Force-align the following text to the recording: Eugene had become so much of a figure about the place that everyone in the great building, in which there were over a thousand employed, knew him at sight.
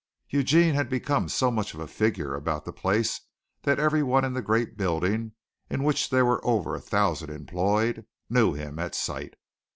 Eugene 0.31 0.73
had 0.73 0.89
become 0.89 1.29
so 1.29 1.51
much 1.51 1.75
of 1.75 1.79
a 1.79 1.85
figure 1.87 2.33
about 2.33 2.65
the 2.65 2.73
place 2.73 3.21
that 3.61 3.77
everyone 3.77 4.25
in 4.25 4.33
the 4.33 4.41
great 4.41 4.75
building, 4.75 5.33
in 5.69 5.83
which 5.83 6.09
there 6.09 6.25
were 6.25 6.43
over 6.43 6.73
a 6.73 6.81
thousand 6.81 7.29
employed, 7.29 8.07
knew 8.27 8.53
him 8.55 8.79
at 8.79 8.95
sight. 8.95 9.35